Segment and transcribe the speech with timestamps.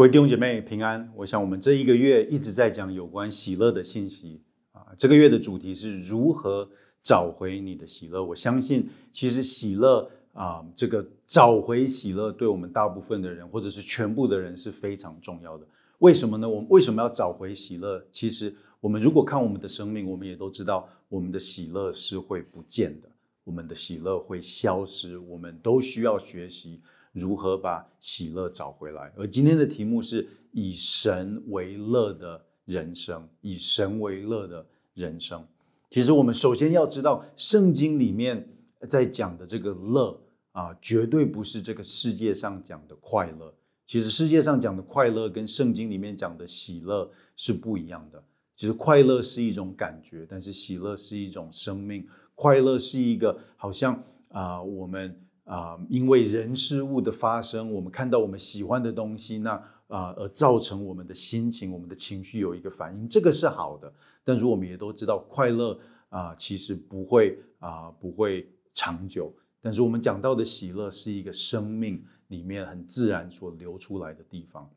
[0.00, 1.12] 各位弟兄姐妹平安。
[1.14, 4.40] 我想我们这一个月一直在讲有关喜乐的信息
[4.72, 4.80] 啊。
[4.96, 6.66] 这个月的主题是如何
[7.02, 8.24] 找回你的喜乐。
[8.24, 15.66] 我相信，其实喜乐啊，这个找回喜乐，对我们大部分的人或者是全部的人是非常重要的。
[15.98, 16.48] 为什么呢？
[16.48, 18.02] 我们为什么要找回喜乐？
[18.10, 23.08] 其实，我们如果看我们的生命，我们也都知道，我们的喜乐是会不见的，
[23.44, 25.18] 我们的喜乐会消失。
[25.18, 26.80] 我们都需要学习。
[27.12, 29.12] 如何把喜乐找回来？
[29.16, 35.44] 而今天的题目是以神为乐的人生，以神为乐的人生。
[35.90, 38.48] 其实我们首先要知道，圣经里面
[38.88, 40.20] 在讲的这个乐
[40.52, 43.52] 啊，绝对不是这个世界上讲的快乐。
[43.86, 48.22] 其实世界上讲的快乐跟圣经里面讲的喜乐是不一样的。
[48.54, 52.06] 其实快乐是一种感觉，但是喜乐是一种生命。
[52.36, 55.20] 快乐是一个好像啊，我们。
[55.44, 59.52] 啊，因为人事物的发生，我们看到我们喜欢的东西，那
[59.88, 63.92] 啊，而造成我们的心情、我们的情绪有一个反应，这个是好的。
[64.22, 65.78] 但是我们也都知道，快乐
[66.10, 69.32] 啊，其实不会啊，不会长久。
[69.60, 74.70] 但是我们讲到的喜乐，是一个生命里面很自然所流出来的地方。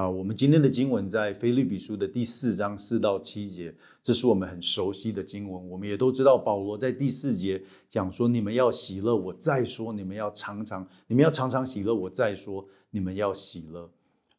[0.00, 5.68] 啊，我们今天的经文在菲律比书的第四章四到七节，这是我们很熟悉的经文。
[5.68, 11.94] 我们也都知道，保罗在第四节讲说：“你们要喜乐。”我再说，你们要常常，你们要常常喜乐。
[11.94, 13.90] 我再说，你们要喜乐。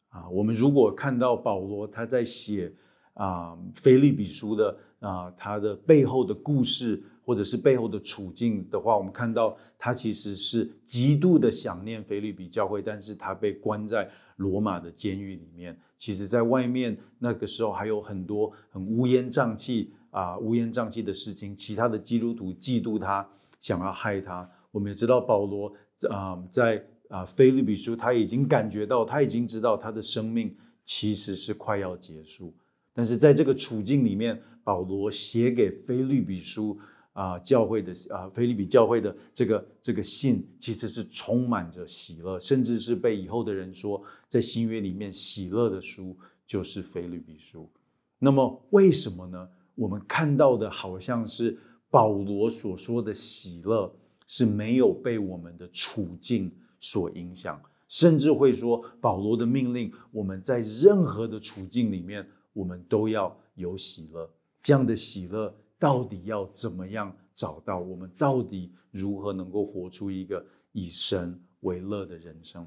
[0.09, 2.73] 啊，我们如果看到保罗他在写
[3.13, 7.03] 啊菲律比书的啊他的背后的故事。
[7.23, 15.77] 或者是背后的处境的话，我们看到他其实是极度的想念菲律比教会，但是他被关在罗马的监狱里面。
[15.97, 23.27] 其实，在外面那个时候还有很多很乌烟瘴气啊、乌烟瘴气的事情，其他的基督徒嫉妒他，
[23.59, 24.49] 想要害他。
[24.71, 25.71] 我们也知道保罗
[26.09, 32.51] 啊，在啊菲律比书，他已经感觉到，他已经知道他的生命其实是快要结束。
[32.93, 36.79] 但是在这个处境里面，保罗写给菲律比书。
[37.13, 46.17] 啊，教会的啊，菲利比教会的这个这个信，其实是充满着喜乐，甚至是被以后的人说，在新约里面喜乐的书
[46.47, 47.69] 就是菲利比书。
[48.17, 49.49] 那么为什么呢？
[49.75, 51.57] 我们看到的好像是
[51.89, 53.93] 保罗所说的喜乐
[54.27, 64.29] 是没有被我们的处境所影响，甚至会说保罗的命令，我们在任何的处境里面，我们都要有喜乐。
[64.61, 65.53] 这样的喜乐。
[65.81, 67.79] 到底要怎么样找到？
[67.79, 72.63] 我们到底如何能够活出一个以神为乐的人生？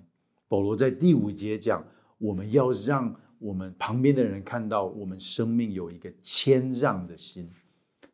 [0.49, 1.87] 保罗在第五节讲，
[2.19, 7.49] 我们要让我们旁边的人看到，我们生命有一个谦让的心。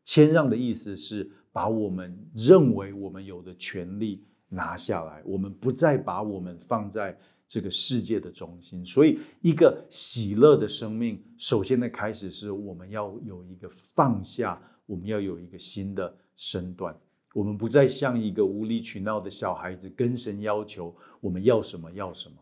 [0.04, 7.18] 谦让的意思是把我们认为我们有的权利拿下来，我们不再把我们放在
[7.48, 8.84] 这个世界的中心。
[8.84, 14.60] 所以，一个喜乐的生命，首先的开始是我们要有一个放下。
[14.90, 16.92] 我们要有一个新的身段，
[17.32, 22.34] 我们不再像一个无理取闹的小孩子，跟神要求我们要什么要什么。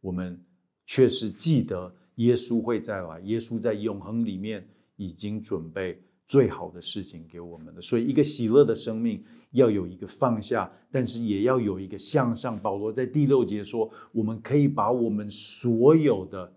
[0.00, 0.40] 我们
[0.86, 7.82] 却是记得耶稣会再来，耶稣在永恒里面已经准备最好的事情给我们的。
[7.82, 12.56] 所以，一个喜乐的生命要有一个放下，但是也要有一个向上。
[12.56, 16.52] 保罗在第六节说，我们可以把我们所有的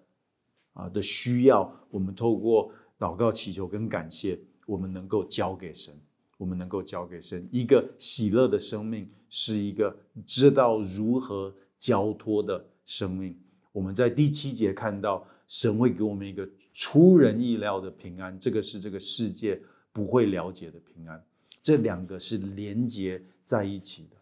[0.73, 4.39] 啊的需要，我们透过祷告、祈求跟感谢。
[4.69, 5.91] 我们能够交给神，
[6.37, 9.97] 我们能够交给神一个喜乐的生命，是一个
[10.27, 13.35] 知道如何交托的生命。
[13.71, 19.59] 我们在第七节看到，神会给我们一个出人意料的平安，这个是这个世界
[19.91, 21.19] 不会了解的平安。
[21.63, 24.17] 这两个是连接在一起的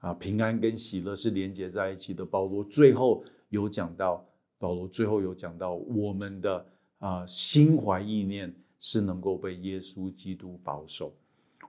[0.00, 2.26] 啊，平安跟喜乐是连接在一起的。
[2.26, 4.22] 保罗最后有讲到，
[4.58, 6.66] 保罗最后有讲到我们的
[6.98, 8.54] 啊心怀意念。
[8.78, 11.12] 是能够被耶稣基督保守。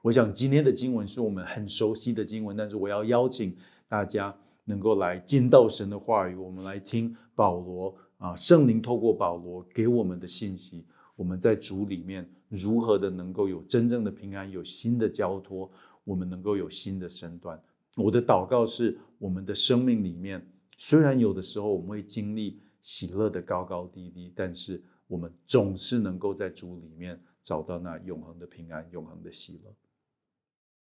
[0.01, 3.55] 我想今天的经文是我们很熟悉的经文，但是我要邀请
[3.87, 4.33] 大家
[4.63, 10.85] 能够来见到神的话语，我们来听保罗啊，圣灵透过保罗给我们的信息。
[11.15, 15.69] 我们在主里面如何的能够有真正的平安，有新的交托，
[16.05, 17.61] 我们能够有新的身段。
[17.97, 20.47] 我的祷告是，我们的生命里面
[20.77, 24.81] 虽然有的时候我们会经历喜乐的高高低低，但是。
[25.09, 29.75] 我们总是能够在主里面找到那永恒的平安、永恒的喜乐。